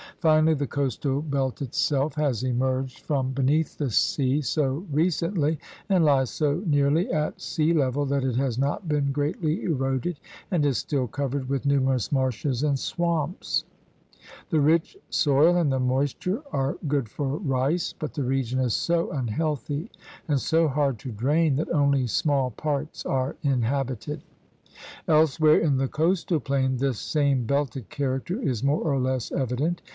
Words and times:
Finally 0.17 0.53
the 0.53 0.67
coastal 0.67 1.19
belt 1.19 1.63
itself 1.63 2.13
has 2.13 2.43
emerged 2.43 2.99
from 3.01 3.29
70 3.29 3.29
THE 3.29 3.29
RED 3.29 3.29
MAN'S 3.29 3.35
CONTINENT 3.35 3.35
beneath 3.35 3.77
the 3.77 3.91
sea 3.95 4.41
so 4.41 4.85
recently 4.91 5.59
and 5.89 6.07
Hes 6.07 6.29
so 6.31 6.61
nearly 6.67 7.11
at 7.11 7.41
sea 7.41 7.73
level 7.73 8.05
that 8.05 8.23
it 8.23 8.35
has 8.35 8.57
not 8.59 8.87
been 8.87 9.11
greatly 9.11 9.63
eroded, 9.63 10.19
and 10.51 10.63
is 10.63 10.77
still 10.79 11.07
covered 11.07 11.49
with 11.49 11.65
numerous 11.67 12.11
marshes 12.11 12.61
and 12.63 12.77
swamps. 12.79 13.65
The 14.51 14.59
rich 14.59 14.95
soil 15.09 15.55
and 15.57 15.71
the 15.71 15.79
moisture 15.79 16.43
are 16.51 16.77
good 16.87 17.09
for 17.09 17.37
rice, 17.37 17.91
but 17.97 18.13
the 18.13 18.23
region 18.23 18.59
is 18.59 18.73
so 18.75 19.09
unhealthy 19.11 19.91
and 20.27 20.39
so 20.39 20.67
hard 20.67 20.97
to 20.99 21.11
drain 21.11 21.55
that 21.55 21.69
only 21.69 22.05
small 22.05 22.51
parts 22.51 23.05
are 23.07 23.35
inhabited. 23.41 24.21
Everywhere 25.07 25.59
in 25.59 25.77
the 25.77 25.87
coastal 25.87 26.39
plain 26.39 26.77
this 26.77 26.99
same 26.99 27.45
belted 27.45 27.89
character 27.89 28.39
is 28.39 28.63
more 28.63 28.81
or 28.81 28.99
less 28.99 29.31
evident. 29.31 29.81